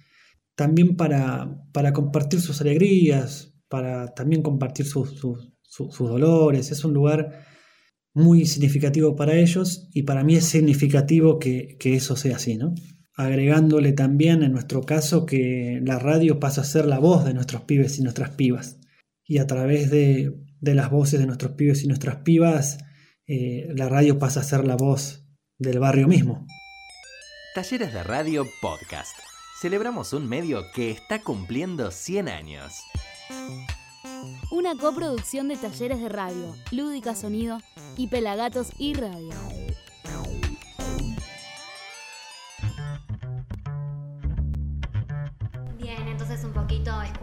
también 0.55 0.95
para, 0.95 1.65
para 1.71 1.93
compartir 1.93 2.41
sus 2.41 2.61
alegrías, 2.61 3.53
para 3.67 4.13
también 4.13 4.41
compartir 4.41 4.85
sus, 4.85 5.19
dolores. 5.97 6.71
Es 6.71 6.85
un 6.85 6.93
lugar 6.93 7.45
muy 8.13 8.45
significativo 8.45 9.15
para 9.15 9.35
ellos 9.35 9.89
y 9.93 10.03
para 10.03 10.23
mí 10.23 10.35
es 10.35 10.45
significativo 10.45 11.39
que, 11.39 11.77
eso 11.81 12.15
sea 12.15 12.35
así, 12.35 12.57
¿no? 12.57 12.75
Agregándole 13.21 13.93
también 13.93 14.41
en 14.41 14.51
nuestro 14.51 14.81
caso 14.81 15.27
que 15.27 15.79
la 15.83 15.99
radio 15.99 16.39
pasa 16.39 16.61
a 16.61 16.63
ser 16.63 16.87
la 16.87 16.97
voz 16.97 17.23
de 17.23 17.35
nuestros 17.35 17.61
pibes 17.61 17.99
y 17.99 18.01
nuestras 18.01 18.31
pibas. 18.31 18.79
Y 19.23 19.37
a 19.37 19.45
través 19.45 19.91
de, 19.91 20.33
las 20.61 20.89
voces 20.89 21.19
de 21.19 21.27
nuestros 21.27 21.51
pibes 21.51 21.83
y 21.83 21.87
nuestras 21.87 22.17
pibas, 22.17 22.79
eh, 23.27 23.67
la 23.75 23.89
radio 23.89 24.17
pasa 24.17 24.39
a 24.39 24.43
ser 24.43 24.65
la 24.65 24.75
voz 24.75 25.23
del 25.59 25.77
barrio 25.77 26.07
mismo. 26.07 26.47
Talleres 27.53 27.93
de 27.93 28.01
Radio 28.01 28.43
Podcast. 28.59 29.15
Celebramos 29.61 30.13
un 30.13 30.27
medio 30.27 30.63
que 30.73 30.89
está 30.89 31.21
cumpliendo 31.21 31.91
100 31.91 32.27
años. 32.27 32.73
Una 34.51 34.75
coproducción 34.75 35.47
de 35.47 35.57
Talleres 35.57 36.01
de 36.01 36.09
Radio, 36.09 36.55
Lúdica 36.71 37.15
Sonido 37.15 37.59
y 37.97 38.07
Pelagatos 38.07 38.69
y 38.79 38.95
Radio. 38.95 39.35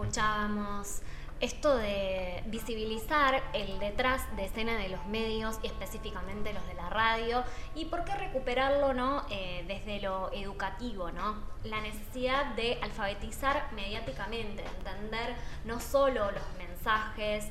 Escuchábamos 0.08 1.02
esto 1.40 1.76
de 1.76 2.42
visibilizar 2.46 3.42
el 3.52 3.78
detrás 3.78 4.24
de 4.36 4.46
escena 4.46 4.76
de 4.76 4.88
los 4.88 5.04
medios 5.06 5.60
y 5.62 5.66
específicamente 5.66 6.52
los 6.54 6.66
de 6.66 6.74
la 6.74 6.88
radio 6.88 7.44
y 7.74 7.84
por 7.84 8.04
qué 8.04 8.14
recuperarlo 8.14 8.94
¿no? 8.94 9.24
Eh, 9.30 9.64
desde 9.68 10.00
lo 10.00 10.32
educativo, 10.32 11.12
¿no? 11.12 11.36
la 11.62 11.80
necesidad 11.82 12.54
de 12.54 12.78
alfabetizar 12.82 13.70
mediáticamente, 13.74 14.64
entender 14.78 15.36
no 15.64 15.78
solo 15.78 16.30
los 16.30 16.42
mensajes 16.56 17.46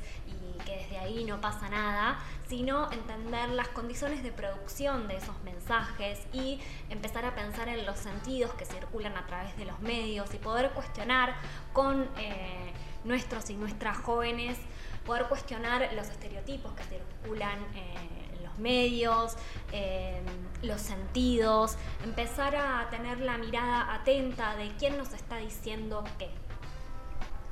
y 0.57 0.65
que 0.65 0.77
desde 0.77 0.97
ahí 0.97 1.23
no 1.23 1.39
pasa 1.39 1.69
nada, 1.69 2.19
sino 2.47 2.91
entender 2.91 3.49
las 3.49 3.67
condiciones 3.69 4.23
de 4.23 4.31
producción 4.31 5.07
de 5.07 5.17
esos 5.17 5.41
mensajes 5.43 6.19
y 6.33 6.59
empezar 6.89 7.25
a 7.25 7.35
pensar 7.35 7.69
en 7.69 7.85
los 7.85 7.97
sentidos 7.99 8.53
que 8.55 8.65
circulan 8.65 9.15
a 9.17 9.25
través 9.27 9.55
de 9.57 9.65
los 9.65 9.79
medios 9.79 10.33
y 10.33 10.37
poder 10.37 10.71
cuestionar 10.71 11.35
con... 11.73 12.09
Eh, 12.17 12.73
nuestros 13.07 13.49
y 13.49 13.55
nuestras 13.55 13.97
jóvenes 13.97 14.57
poder 15.05 15.25
cuestionar 15.27 15.89
los 15.93 16.09
estereotipos 16.09 16.73
que 16.73 16.83
circulan 16.83 17.59
en 17.75 18.43
los 18.43 18.57
medios, 18.59 19.37
los 20.61 20.81
sentidos, 20.81 21.77
empezar 22.03 22.55
a 22.57 22.89
tener 22.89 23.21
la 23.21 23.37
mirada 23.37 23.93
atenta 23.93 24.55
de 24.57 24.69
quién 24.77 24.97
nos 24.97 25.13
está 25.13 25.37
diciendo 25.37 26.03
qué. 26.19 26.29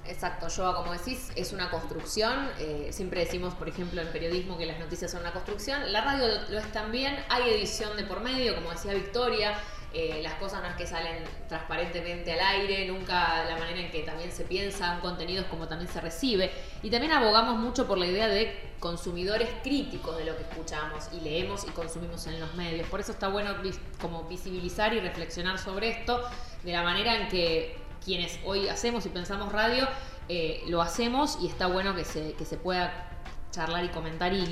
Exacto, 0.07 0.47
yo 0.49 0.75
como 0.75 0.93
decís, 0.93 1.31
es 1.35 1.51
una 1.51 1.69
construcción. 1.69 2.49
Eh, 2.59 2.89
siempre 2.91 3.21
decimos, 3.21 3.55
por 3.55 3.67
ejemplo, 3.67 4.01
en 4.01 4.07
periodismo 4.09 4.57
que 4.57 4.65
las 4.65 4.79
noticias 4.79 5.11
son 5.11 5.21
una 5.21 5.31
construcción. 5.31 5.91
La 5.91 6.01
radio 6.01 6.27
lo 6.49 6.59
es 6.59 6.71
también. 6.71 7.17
Hay 7.29 7.49
edición 7.49 7.97
de 7.97 8.03
por 8.03 8.21
medio, 8.21 8.55
como 8.55 8.71
decía 8.71 8.93
Victoria. 8.93 9.53
Eh, 9.97 10.19
las 10.21 10.33
cosas 10.33 10.61
no 10.61 10.67
es 10.67 10.75
que 10.75 10.85
salen 10.85 11.23
transparentemente 11.47 12.33
al 12.33 12.41
aire, 12.41 12.85
nunca 12.85 13.45
la 13.45 13.57
manera 13.57 13.79
en 13.79 13.89
que 13.91 14.01
también 14.01 14.29
se 14.29 14.43
piensa 14.43 14.95
un 14.95 14.99
contenido 14.99 15.43
es 15.43 15.47
como 15.47 15.69
también 15.69 15.89
se 15.89 16.01
recibe. 16.01 16.51
Y 16.83 16.89
también 16.89 17.13
abogamos 17.13 17.57
mucho 17.57 17.87
por 17.87 17.97
la 17.97 18.05
idea 18.05 18.27
de 18.27 18.73
consumidores 18.79 19.47
críticos 19.63 20.17
de 20.17 20.25
lo 20.25 20.35
que 20.35 20.43
escuchamos 20.43 21.07
y 21.13 21.21
leemos 21.21 21.65
y 21.65 21.71
consumimos 21.71 22.27
en 22.27 22.41
los 22.41 22.53
medios. 22.55 22.89
Por 22.89 22.99
eso 22.99 23.13
está 23.13 23.29
bueno 23.29 23.55
como 24.01 24.25
visibilizar 24.25 24.93
y 24.93 24.99
reflexionar 24.99 25.57
sobre 25.57 25.89
esto 25.89 26.21
de 26.63 26.73
la 26.73 26.83
manera 26.83 27.15
en 27.15 27.29
que 27.29 27.84
quienes 28.05 28.39
hoy 28.45 28.69
hacemos 28.69 29.05
y 29.05 29.09
pensamos 29.09 29.51
radio, 29.51 29.87
eh, 30.29 30.63
lo 30.67 30.81
hacemos 30.81 31.37
y 31.41 31.47
está 31.47 31.67
bueno 31.67 31.95
que 31.95 32.05
se, 32.05 32.33
que 32.33 32.45
se 32.45 32.57
pueda 32.57 33.09
charlar 33.51 33.83
y 33.83 33.89
comentar 33.89 34.31
y 34.33 34.45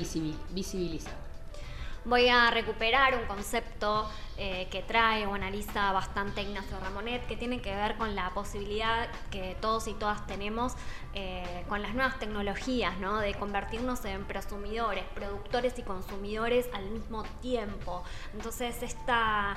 visibilizar 0.50 1.24
voy 2.04 2.28
a 2.28 2.50
recuperar 2.50 3.16
un 3.16 3.26
concepto 3.26 4.08
eh, 4.36 4.68
que 4.70 4.82
trae 4.82 5.26
o 5.26 5.34
analiza 5.34 5.92
bastante 5.92 6.42
Ignacio 6.42 6.78
Ramonet, 6.80 7.26
que 7.26 7.36
tiene 7.36 7.60
que 7.60 7.74
ver 7.74 7.96
con 7.96 8.14
la 8.14 8.30
posibilidad 8.30 9.08
que 9.30 9.56
todos 9.60 9.88
y 9.88 9.94
todas 9.94 10.26
tenemos 10.26 10.74
eh, 11.14 11.64
con 11.68 11.82
las 11.82 11.94
nuevas 11.94 12.18
tecnologías, 12.18 12.98
¿no? 12.98 13.18
de 13.18 13.34
convertirnos 13.34 14.04
en 14.04 14.24
prosumidores, 14.24 15.04
productores 15.14 15.78
y 15.78 15.82
consumidores 15.82 16.68
al 16.74 16.90
mismo 16.90 17.22
tiempo. 17.40 18.02
Entonces, 18.34 18.82
esta... 18.82 19.56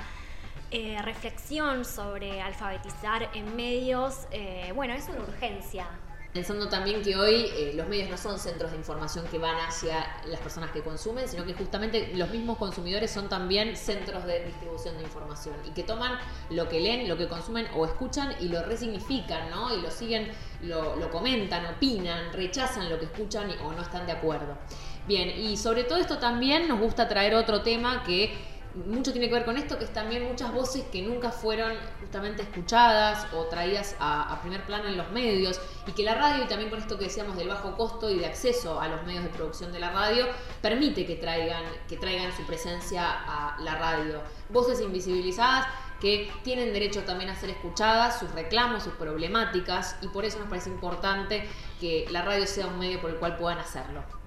Eh, 0.70 1.00
reflexión 1.02 1.84
sobre 1.84 2.42
alfabetizar 2.42 3.30
en 3.34 3.56
medios, 3.56 4.26
bueno, 4.74 4.94
es 4.94 5.08
una 5.08 5.20
urgencia 5.20 5.86
Pensando 6.32 6.68
también 6.68 7.00
que 7.02 7.16
hoy 7.16 7.46
eh, 7.56 7.72
los 7.74 7.88
medios 7.88 8.10
no 8.10 8.18
son 8.18 8.38
centros 8.38 8.70
de 8.70 8.76
información 8.76 9.26
que 9.30 9.38
van 9.38 9.56
hacia 9.56 10.06
las 10.26 10.38
personas 10.40 10.70
que 10.72 10.82
consumen, 10.82 11.26
sino 11.26 11.46
que 11.46 11.54
justamente 11.54 12.12
los 12.14 12.28
mismos 12.28 12.58
consumidores 12.58 13.10
son 13.10 13.30
también 13.30 13.74
centros 13.74 14.26
de 14.26 14.44
distribución 14.44 14.98
de 14.98 15.04
información 15.04 15.56
y 15.66 15.70
que 15.70 15.84
toman 15.84 16.18
lo 16.50 16.68
que 16.68 16.80
leen, 16.80 17.08
lo 17.08 17.16
que 17.16 17.28
consumen 17.28 17.66
o 17.74 17.86
escuchan 17.86 18.34
y 18.40 18.48
lo 18.50 18.62
resignifican, 18.62 19.48
¿no? 19.48 19.74
Y 19.74 19.80
lo 19.80 19.90
siguen, 19.90 20.30
lo 20.62 21.10
comentan, 21.10 21.64
opinan, 21.64 22.30
rechazan 22.34 22.90
lo 22.90 22.98
que 22.98 23.06
escuchan 23.06 23.50
o 23.64 23.72
no 23.72 23.80
están 23.80 24.04
de 24.04 24.12
acuerdo. 24.12 24.58
Bien, 25.06 25.30
y 25.30 25.56
sobre 25.56 25.84
todo 25.84 25.96
esto 25.96 26.18
también 26.18 26.68
nos 26.68 26.78
gusta 26.78 27.08
traer 27.08 27.34
otro 27.34 27.62
tema 27.62 28.02
que 28.02 28.57
mucho 28.74 29.12
tiene 29.12 29.28
que 29.28 29.34
ver 29.34 29.44
con 29.44 29.56
esto, 29.56 29.78
que 29.78 29.84
es 29.84 29.92
también 29.92 30.28
muchas 30.28 30.52
voces 30.52 30.84
que 30.92 31.02
nunca 31.02 31.30
fueron 31.30 31.72
justamente 32.00 32.42
escuchadas 32.42 33.26
o 33.32 33.44
traídas 33.46 33.96
a, 33.98 34.38
primer 34.40 34.64
plano 34.64 34.88
en 34.88 34.96
los 34.96 35.10
medios, 35.10 35.60
y 35.86 35.92
que 35.92 36.02
la 36.02 36.14
radio, 36.14 36.44
y 36.44 36.48
también 36.48 36.70
con 36.70 36.78
esto 36.78 36.98
que 36.98 37.04
decíamos 37.04 37.36
del 37.36 37.48
bajo 37.48 37.76
costo 37.76 38.10
y 38.10 38.18
de 38.18 38.26
acceso 38.26 38.80
a 38.80 38.88
los 38.88 39.04
medios 39.04 39.24
de 39.24 39.30
producción 39.30 39.72
de 39.72 39.80
la 39.80 39.90
radio, 39.90 40.26
permite 40.62 41.06
que 41.06 41.16
traigan, 41.16 41.64
que 41.88 41.96
traigan 41.96 42.34
su 42.36 42.44
presencia 42.44 43.04
a 43.10 43.56
la 43.60 43.76
radio. 43.76 44.20
Voces 44.50 44.80
invisibilizadas 44.80 45.66
que 46.00 46.30
tienen 46.44 46.72
derecho 46.72 47.02
también 47.02 47.30
a 47.30 47.34
ser 47.34 47.50
escuchadas, 47.50 48.20
sus 48.20 48.30
reclamos, 48.32 48.84
sus 48.84 48.92
problemáticas, 48.94 49.96
y 50.02 50.08
por 50.08 50.24
eso 50.24 50.38
nos 50.38 50.48
parece 50.48 50.70
importante 50.70 51.48
que 51.80 52.06
la 52.10 52.22
radio 52.22 52.46
sea 52.46 52.66
un 52.66 52.78
medio 52.78 53.00
por 53.00 53.10
el 53.10 53.16
cual 53.16 53.36
puedan 53.36 53.58
hacerlo. 53.58 54.17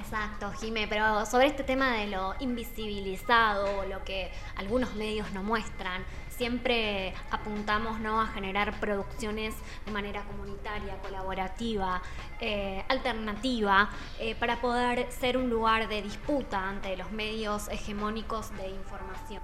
Exacto, 0.00 0.50
Jime, 0.52 0.88
pero 0.88 1.26
sobre 1.26 1.48
este 1.48 1.62
tema 1.62 1.92
de 1.92 2.06
lo 2.06 2.34
invisibilizado, 2.40 3.84
lo 3.84 4.02
que 4.02 4.32
algunos 4.56 4.94
medios 4.94 5.30
no 5.32 5.42
muestran, 5.42 6.04
siempre 6.30 7.12
apuntamos 7.30 8.00
¿no? 8.00 8.18
a 8.18 8.26
generar 8.28 8.80
producciones 8.80 9.54
de 9.84 9.92
manera 9.92 10.22
comunitaria, 10.22 10.96
colaborativa, 11.02 12.00
eh, 12.40 12.82
alternativa, 12.88 13.90
eh, 14.18 14.34
para 14.36 14.58
poder 14.62 15.12
ser 15.12 15.36
un 15.36 15.50
lugar 15.50 15.86
de 15.88 16.00
disputa 16.00 16.66
ante 16.66 16.96
los 16.96 17.12
medios 17.12 17.68
hegemónicos 17.68 18.56
de 18.56 18.70
información. 18.70 19.42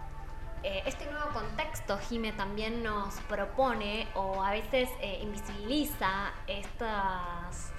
Eh, 0.63 0.83
este 0.87 1.05
nuevo 1.05 1.29
contexto, 1.35 1.99
Jime, 2.09 2.33
también 2.33 2.83
nos 2.83 3.15
propone 3.29 4.09
o 4.15 4.43
a 4.43 4.53
veces 4.53 4.89
invisibiliza 5.21 6.33
estas 6.47 7.73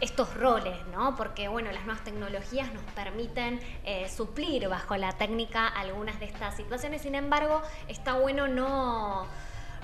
estos 0.00 0.34
roles, 0.34 0.76
¿no? 0.92 1.16
Porque 1.16 1.48
bueno, 1.48 1.72
las 1.72 1.84
nuevas 1.86 2.04
tecnologías 2.04 2.72
nos 2.72 2.82
permiten 2.94 3.60
eh, 3.84 4.08
suplir 4.08 4.68
bajo 4.68 4.96
la 4.96 5.12
técnica 5.12 5.66
algunas 5.66 6.20
de 6.20 6.26
estas 6.26 6.56
situaciones, 6.56 7.02
sin 7.02 7.14
embargo, 7.14 7.62
está 7.88 8.14
bueno 8.14 8.48
no 8.48 9.26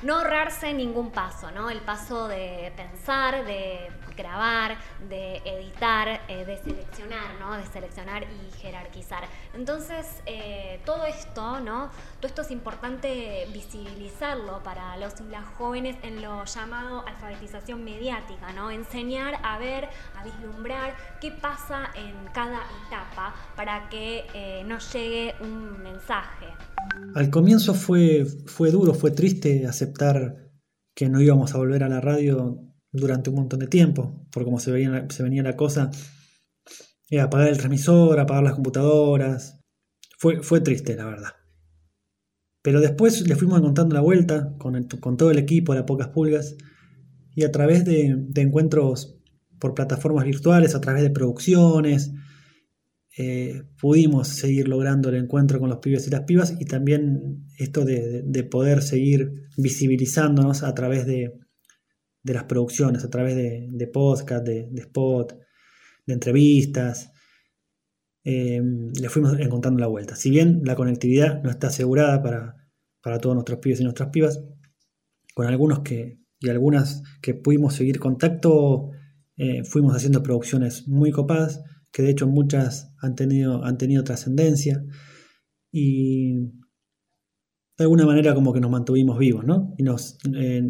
no 0.03 0.17
ahorrarse 0.17 0.73
ningún 0.75 1.11
paso, 1.11 1.51
¿no? 1.51 1.71
El 1.71 1.81
paso 1.81 2.29
de 2.29 2.73
pensar, 2.77 3.45
de 3.45 3.91
grabar, 4.17 4.77
de 5.09 5.37
editar, 5.45 6.23
eh, 6.29 6.45
de 6.45 6.57
seleccionar, 6.59 7.35
¿no? 7.41 7.57
De 7.57 7.65
seleccionar 7.67 8.25
y 8.25 8.61
jerarquizar. 8.61 9.25
Entonces, 9.55 10.23
eh, 10.27 10.81
todo 10.85 11.05
esto, 11.07 11.61
¿no? 11.61 11.91
Todo 12.21 12.29
esto 12.29 12.43
es 12.43 12.51
importante 12.51 13.47
visibilizarlo 13.53 14.63
para 14.63 14.97
los 14.97 15.21
y 15.21 15.25
las 15.25 15.45
jóvenes 15.57 15.97
en 16.03 16.23
lo 16.23 16.45
llamado 16.45 17.05
alfabetización 17.07 17.85
mediática, 17.85 18.53
¿no? 18.53 18.71
Enseñar 18.71 19.39
a 19.43 19.59
ver, 19.59 19.89
a 20.19 20.25
vislumbrar 20.25 20.95
qué 21.21 21.31
pasa 21.31 21.91
en 21.95 22.27
cada 22.33 22.61
etapa 22.87 23.35
para 23.57 23.89
que 23.89 24.27
eh, 24.35 24.63
nos 24.65 24.93
llegue 24.93 25.35
un 25.41 25.83
mensaje. 25.83 26.49
Al 27.15 27.31
comienzo 27.31 27.75
fue, 27.75 28.25
fue 28.47 28.71
duro, 28.71 28.95
fue 28.95 29.11
triste 29.11 29.67
aceptar 29.67 30.51
que 30.95 31.09
no 31.09 31.21
íbamos 31.21 31.55
a 31.55 31.59
volver 31.59 31.85
a 31.85 31.89
la 31.89 32.01
radio 32.01 32.59
durante 32.91 33.31
un 33.31 33.37
montón 33.37 33.61
de 33.61 33.67
tiempo, 33.67 34.27
por 34.31 34.45
como 34.45 34.59
se, 34.59 34.71
veía, 34.71 35.07
se 35.11 35.23
venía 35.23 35.43
la 35.43 35.57
cosa, 35.57 35.91
era 37.09 37.25
apagar 37.25 37.49
el 37.49 37.59
transmisor, 37.59 38.19
apagar 38.19 38.43
las 38.43 38.55
computadoras. 38.55 39.61
Fue, 40.19 40.43
fue 40.43 40.61
triste, 40.61 40.97
la 40.97 41.07
verdad. 41.07 41.33
Pero 42.63 42.81
después 42.81 43.27
le 43.27 43.37
fuimos 43.37 43.59
encontrando 43.59 43.95
la 43.95 44.01
vuelta 44.01 44.55
con, 44.59 44.83
con 44.85 45.17
todo 45.17 45.31
el 45.31 45.39
equipo, 45.39 45.75
de 45.75 45.83
pocas 45.83 46.09
pulgas, 46.09 46.57
y 47.35 47.45
a 47.45 47.53
través 47.53 47.85
de 47.85 48.27
encuentros 48.37 49.19
por 49.59 49.75
plataformas 49.75 50.25
virtuales, 50.25 50.75
a 50.75 50.81
través 50.81 51.03
de 51.03 51.11
producciones, 51.11 52.13
eh, 53.19 53.65
pudimos 53.79 54.29
seguir 54.29 54.69
logrando 54.69 55.11
el 55.11 55.17
encuentro 55.17 55.61
con 55.61 55.69
los 55.69 55.81
pibes 55.81 56.07
y 56.07 56.11
las 56.11 56.23
pibas 56.23 56.57
y 56.59 56.65
también 56.65 57.47
esto 57.59 57.85
de, 57.85 58.49
poder 58.51 58.83
seguir 58.83 59.49
visibilizándonos 59.59 60.63
a 60.63 60.73
través 60.75 61.07
de, 61.07 61.39
las 62.25 62.45
producciones, 62.45 63.05
a 63.05 63.11
través 63.11 63.37
de, 63.37 63.87
podcast, 63.93 64.47
de, 64.47 64.71
spot, 64.77 65.39
de 66.07 66.15
entrevistas. 66.15 67.13
Eh, 68.25 68.63
le 68.99 69.09
fuimos 69.11 69.39
encontrando 69.39 69.81
la 69.81 69.89
vuelta. 69.89 70.17
Si 70.17 70.31
bien 70.31 70.63
la 70.65 70.75
conectividad 70.75 71.43
no 71.43 71.51
está 71.51 71.67
asegurada 71.67 72.23
para, 72.23 73.19
todos 73.19 73.35
nuestros 73.35 73.59
pibes 73.59 73.81
y 73.81 73.85
nuestras 73.85 74.09
pibas, 74.09 74.43
con 75.35 75.47
algunos 75.47 75.81
que 75.81 76.21
y 76.41 76.49
algunas 76.49 77.03
que 77.21 77.35
pudimos 77.35 77.75
seguir 77.75 78.01
contacto, 78.01 78.91
eh, 79.37 79.65
fuimos 79.65 79.95
haciendo 79.95 80.23
producciones 80.23 80.89
muy 80.89 81.13
copadas 81.13 81.63
que 81.93 82.03
de 82.03 82.11
hecho 82.11 82.27
muchas 82.27 82.93
han 83.01 83.15
tenido, 83.15 83.65
han 83.65 83.77
tenido 83.79 84.03
trascendencia 84.03 84.83
y 85.71 86.35
de 87.77 87.85
alguna 87.85 88.07
manera 88.07 88.35
como 88.35 88.53
que 88.53 88.61
nos 88.61 88.71
mantuvimos 88.71 89.19
vivos, 89.19 89.45
¿no? 89.45 89.75
Y 89.77 89.83
nos, 89.83 90.19
eh, 90.35 90.63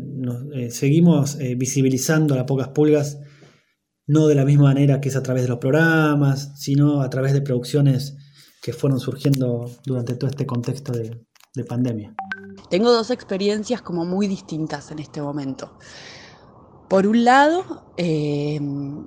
eh, 0.54 0.70
seguimos 0.70 1.36
eh, 1.36 1.54
visibilizando 1.54 2.38
a 2.38 2.46
pocas 2.46 2.68
pulgas, 2.68 3.20
no 4.06 4.26
de 4.26 4.34
la 4.34 4.44
misma 4.44 4.64
manera 4.64 5.00
que 5.00 5.08
es 5.08 5.16
a 5.16 5.22
través 5.22 5.42
de 5.44 5.48
los 5.48 5.58
programas, 5.58 6.52
sino 6.56 7.02
a 7.02 7.10
través 7.10 7.32
de 7.32 7.42
producciones 7.42 8.16
que 8.60 8.72
fueron 8.72 9.00
surgiendo 9.00 9.70
durante 9.84 10.14
todo 10.14 10.30
este 10.30 10.46
contexto 10.46 10.92
de, 10.92 11.26
pandemia. 11.68 12.14
Tengo 12.70 12.90
dos 12.90 13.10
experiencias 13.10 13.82
como 13.82 14.06
muy 14.06 14.26
distintas 14.26 14.90
en 14.90 15.00
este 15.00 15.20
momento. 15.20 15.76
Por 16.88 17.06
un 17.06 17.24
lado, 17.24 17.92
en, 17.98 19.06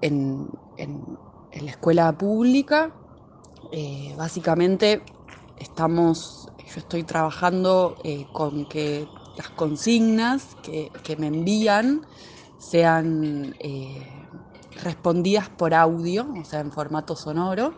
en 0.00 0.48
la 1.52 1.70
escuela 1.70 2.16
pública. 2.16 2.92
Eh, 3.72 4.14
básicamente 4.16 5.02
estamos, 5.58 6.48
yo 6.58 6.80
estoy 6.80 7.04
trabajando 7.04 7.96
eh, 8.04 8.26
con 8.32 8.66
que 8.66 9.08
las 9.36 9.50
consignas 9.50 10.56
que, 10.62 10.90
me 11.16 11.28
envían 11.28 12.06
sean 12.58 13.54
eh, 13.60 14.06
respondidas 14.82 15.48
por 15.48 15.74
audio, 15.74 16.26
o 16.40 16.44
sea, 16.44 16.60
en 16.60 16.72
formato 16.72 17.14
sonoro, 17.14 17.74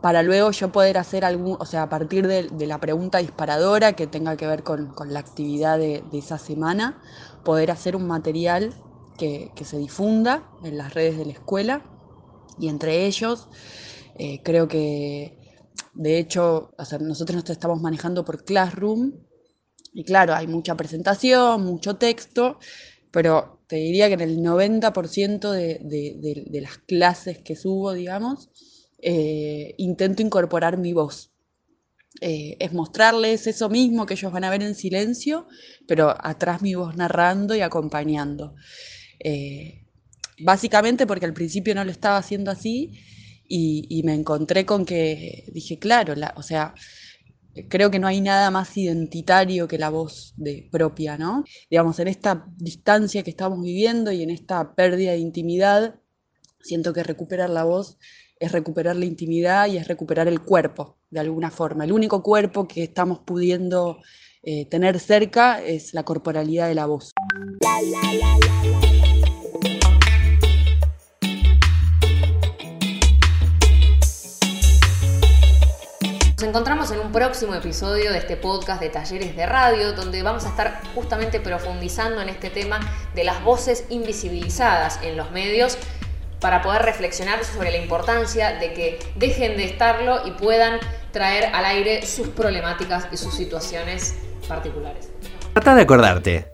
para 0.00 0.22
luego 0.22 0.50
yo 0.50 0.72
poder 0.72 0.98
hacer 0.98 1.24
algún, 1.24 1.56
o 1.60 1.64
sea, 1.64 1.84
a 1.84 1.88
partir 1.88 2.26
de, 2.26 2.50
la 2.66 2.78
pregunta 2.78 3.18
disparadora 3.18 3.92
que 3.92 4.06
tenga 4.06 4.36
que 4.36 4.46
ver 4.46 4.62
con, 4.64 4.92
la 5.06 5.20
actividad 5.20 5.78
de 5.78 6.02
esa 6.12 6.38
semana, 6.38 7.00
poder 7.44 7.70
hacer 7.70 7.94
un 7.96 8.06
material 8.06 8.74
que, 9.18 9.52
se 9.64 9.78
difunda 9.78 10.50
en 10.64 10.76
las 10.78 10.94
redes 10.94 11.16
de 11.18 11.26
la 11.26 11.32
escuela 11.32 11.82
y 12.58 12.68
entre 12.68 13.06
ellos 13.06 13.48
eh, 14.18 14.42
creo 14.42 14.68
que 14.68 15.38
de 15.94 16.18
hecho 16.18 16.74
nosotros 17.00 17.36
nos 17.36 17.50
estamos 17.50 17.80
manejando 17.80 18.24
por 18.24 18.44
Classroom 18.44 19.12
y 19.92 20.04
claro, 20.04 20.34
hay 20.34 20.46
mucha 20.46 20.76
presentación, 20.76 21.64
mucho 21.64 21.96
texto, 21.96 22.58
pero 23.10 23.62
te 23.66 23.76
diría 23.76 24.08
que 24.08 24.14
en 24.14 24.20
el 24.22 24.38
90% 24.38 25.50
de, 25.50 26.60
las 26.62 26.78
clases 26.78 27.38
que 27.38 27.56
subo, 27.56 27.92
digamos, 27.92 28.50
eh, 28.98 29.74
intento 29.78 30.22
incorporar 30.22 30.78
mi 30.78 30.92
voz. 30.92 31.30
Eh, 32.20 32.56
es 32.60 32.72
mostrarles 32.72 33.46
eso 33.46 33.68
mismo 33.68 34.06
que 34.06 34.14
ellos 34.14 34.32
van 34.32 34.44
a 34.44 34.50
ver 34.50 34.62
en 34.62 34.74
silencio, 34.74 35.46
pero 35.86 36.14
atrás 36.18 36.62
mi 36.62 36.74
voz 36.74 36.96
narrando 36.96 37.54
y 37.54 37.60
acompañando. 37.60 38.54
Eh, 39.24 39.86
básicamente 40.40 41.06
porque 41.06 41.26
al 41.26 41.32
principio 41.32 41.74
no 41.74 41.84
lo 41.84 41.90
estaba 41.90 42.16
haciendo 42.16 42.50
así 42.50 42.98
y, 43.48 44.02
me 44.04 44.14
encontré 44.14 44.64
con 44.64 44.86
que 44.86 45.44
dije, 45.52 45.78
claro, 45.78 46.14
o 46.36 46.42
sea, 46.42 46.74
creo 47.68 47.90
que 47.90 47.98
no 47.98 48.06
hay 48.06 48.20
nada 48.20 48.50
más 48.50 48.76
identitario 48.76 49.68
que 49.68 49.78
la 49.78 49.90
voz 49.90 50.34
propia, 50.70 51.18
¿no? 51.18 51.44
Digamos, 51.70 51.98
en 51.98 52.08
esta 52.08 52.46
distancia 52.56 53.22
que 53.22 53.30
estamos 53.30 53.62
viviendo 53.62 54.10
y 54.10 54.22
en 54.22 54.30
esta 54.30 54.74
pérdida 54.74 55.12
de 55.12 55.18
intimidad, 55.18 55.96
siento 56.62 56.92
que 56.94 57.02
recuperar 57.02 57.50
la 57.50 57.64
voz 57.64 57.98
es 58.40 58.50
recuperar 58.50 58.96
la 58.96 59.04
intimidad 59.04 59.68
y 59.68 59.76
es 59.76 59.86
recuperar 59.86 60.26
el 60.28 60.40
cuerpo, 60.40 60.98
de 61.10 61.20
alguna 61.20 61.50
forma. 61.50 61.84
El 61.84 61.92
único 61.92 62.22
cuerpo 62.22 62.66
que 62.66 62.82
estamos 62.82 63.20
pudiendo 63.20 63.98
eh, 64.42 64.66
tener 64.66 64.98
cerca 64.98 65.62
es 65.62 65.94
la 65.94 66.04
corporalidad 66.04 66.66
de 66.66 66.74
la 66.74 66.86
voz. 66.86 67.12
Nos 76.42 76.48
encontramos 76.48 76.90
en 76.90 76.98
un 76.98 77.12
próximo 77.12 77.54
episodio 77.54 78.10
de 78.10 78.18
este 78.18 78.36
podcast 78.36 78.80
de 78.80 78.88
Talleres 78.88 79.36
de 79.36 79.46
Radio, 79.46 79.92
donde 79.92 80.24
vamos 80.24 80.44
a 80.44 80.48
estar 80.48 80.80
justamente 80.92 81.38
profundizando 81.38 82.20
en 82.20 82.28
este 82.28 82.50
tema 82.50 82.80
de 83.14 83.22
las 83.22 83.44
voces 83.44 83.84
invisibilizadas 83.90 84.98
en 85.04 85.16
los 85.16 85.30
medios 85.30 85.78
para 86.40 86.60
poder 86.60 86.82
reflexionar 86.82 87.44
sobre 87.44 87.70
la 87.70 87.76
importancia 87.76 88.58
de 88.58 88.72
que 88.72 88.98
dejen 89.14 89.56
de 89.56 89.66
estarlo 89.66 90.26
y 90.26 90.32
puedan 90.32 90.80
traer 91.12 91.54
al 91.54 91.64
aire 91.64 92.04
sus 92.04 92.26
problemáticas 92.30 93.06
y 93.12 93.18
sus 93.18 93.36
situaciones 93.36 94.16
particulares. 94.48 95.10
Trata 95.52 95.76
de 95.76 95.82
acordarte. 95.82 96.48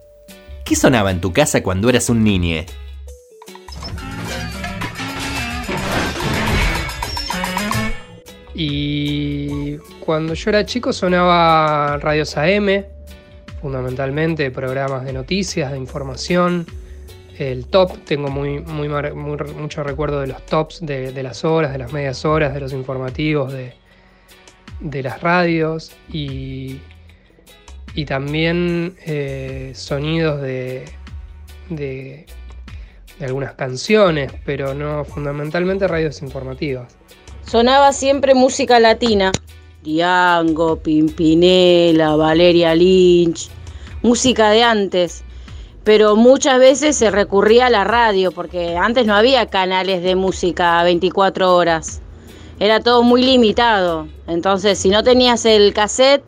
¿Qué 0.66 0.76
sonaba 0.76 1.10
en 1.10 1.22
tu 1.22 1.32
casa 1.32 1.62
cuando 1.62 1.88
eras 1.88 2.10
un 2.10 2.22
niñe? 2.22 2.66
Y 8.60 9.76
cuando 10.00 10.34
yo 10.34 10.50
era 10.50 10.66
chico 10.66 10.92
sonaba 10.92 11.96
radios 11.98 12.36
AM, 12.36 12.84
fundamentalmente 13.62 14.50
programas 14.50 15.04
de 15.04 15.12
noticias, 15.12 15.70
de 15.70 15.78
información. 15.78 16.66
El 17.38 17.66
top, 17.66 17.96
tengo 18.04 18.30
muy, 18.30 18.58
muy, 18.58 18.88
mucho 18.88 19.84
recuerdo 19.84 20.20
de 20.22 20.26
los 20.26 20.44
tops, 20.44 20.84
de, 20.84 21.22
las 21.22 21.44
horas, 21.44 21.70
de 21.70 21.78
las 21.78 21.92
medias 21.92 22.24
horas, 22.24 22.52
de 22.52 22.58
los 22.58 22.72
informativos, 22.72 23.52
de, 23.52 23.74
las 25.04 25.20
radios 25.20 25.92
y, 26.12 26.80
y 27.94 28.06
también 28.06 28.96
eh, 29.06 29.70
sonidos 29.76 30.42
de, 30.42 30.84
de, 31.70 32.26
de 33.20 33.24
algunas 33.24 33.52
canciones, 33.52 34.32
pero 34.44 34.74
no 34.74 35.04
fundamentalmente 35.04 35.86
radios 35.86 36.22
informativas 36.22 36.98
sonaba 37.48 37.92
siempre 37.92 38.34
música 38.34 38.78
latina. 38.78 39.32
Diango, 39.82 40.76
Pimpinela, 40.76 42.14
Valeria 42.16 42.74
Lynch, 42.74 43.48
música 44.02 44.50
de 44.50 44.62
antes. 44.62 45.24
Pero 45.84 46.16
muchas 46.16 46.58
veces 46.58 46.96
se 46.96 47.10
recurría 47.10 47.66
a 47.66 47.70
la 47.70 47.84
radio, 47.84 48.30
porque 48.32 48.76
antes 48.76 49.06
no 49.06 49.14
había 49.14 49.46
canales 49.46 50.02
de 50.02 50.14
música 50.14 50.82
24 50.82 51.54
horas. 51.54 52.02
Era 52.60 52.80
todo 52.80 53.02
muy 53.02 53.22
limitado. 53.22 54.06
Entonces, 54.26 54.78
si 54.78 54.90
no 54.90 55.02
tenías 55.02 55.46
el 55.46 55.72
cassette 55.72 56.24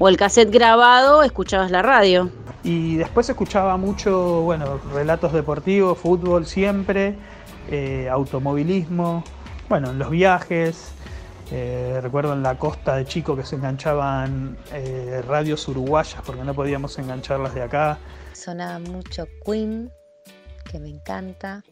o 0.00 0.08
el 0.08 0.16
cassette 0.16 0.50
grabado, 0.50 1.22
escuchabas 1.22 1.70
la 1.70 1.82
radio. 1.82 2.30
Y 2.64 2.96
después 2.96 3.28
escuchaba 3.28 3.76
mucho, 3.76 4.40
bueno, 4.42 4.80
relatos 4.92 5.32
deportivos, 5.32 5.98
fútbol 5.98 6.46
siempre, 6.46 7.14
eh, 7.70 8.08
automovilismo, 8.10 9.22
bueno, 9.68 9.90
en 9.90 9.98
los 9.98 10.10
viajes. 10.10 10.92
Eh, 11.52 12.00
recuerdo 12.02 12.32
en 12.32 12.42
la 12.42 12.58
costa 12.58 12.96
de 12.96 13.04
Chico 13.04 13.36
que 13.36 13.44
se 13.44 13.54
enganchaban 13.54 14.56
eh, 14.72 15.22
radios 15.26 15.68
uruguayas 15.68 16.20
porque 16.26 16.42
no 16.42 16.54
podíamos 16.54 16.98
engancharlas 16.98 17.54
de 17.54 17.62
acá. 17.62 17.98
Sonaba 18.32 18.80
mucho 18.80 19.26
Queen, 19.44 19.90
que 20.70 20.80
me 20.80 20.88
encanta. 20.88 21.62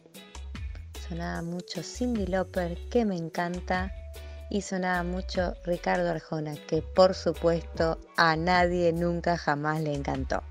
Sonaba 1.07 1.41
mucho 1.41 1.83
Cindy 1.83 2.25
Lauper, 2.25 2.77
que 2.89 3.05
me 3.05 3.17
encanta. 3.17 3.91
Y 4.49 4.61
sonaba 4.61 5.03
mucho 5.03 5.53
Ricardo 5.65 6.09
Arjona, 6.09 6.55
que 6.67 6.81
por 6.81 7.13
supuesto 7.13 7.99
a 8.15 8.35
nadie 8.35 8.93
nunca 8.93 9.37
jamás 9.37 9.81
le 9.81 9.93
encantó. 9.93 10.43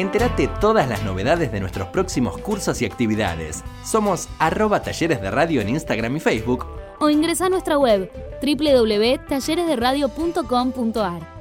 Entérate 0.00 0.48
todas 0.62 0.88
las 0.88 1.04
novedades 1.04 1.52
de 1.52 1.60
nuestros 1.60 1.88
próximos 1.88 2.38
cursos 2.38 2.80
y 2.80 2.86
actividades. 2.86 3.62
Somos 3.84 4.30
arroba 4.38 4.82
talleres 4.82 5.20
de 5.20 5.30
radio 5.30 5.60
en 5.60 5.68
Instagram 5.68 6.16
y 6.16 6.20
Facebook. 6.20 6.66
O 7.00 7.10
ingresa 7.10 7.44
a 7.46 7.50
nuestra 7.50 7.76
web 7.76 8.10
www.talleresderadio.com.ar. 8.40 11.40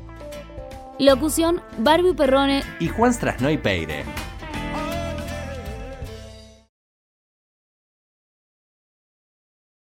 Locución 1.00 1.62
Barbie 1.78 2.13
Perrone 2.13 2.63
y 2.82 2.89
Juan 2.89 3.13
Strasnoy 3.13 3.60
Peire. 3.60 4.04